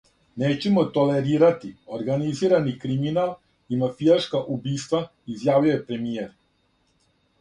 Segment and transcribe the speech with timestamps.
[0.43, 3.35] "Нећемо толерирати организирани криминал
[3.75, 5.03] и мафијашка убиства",
[5.35, 6.33] изјавио је премијер."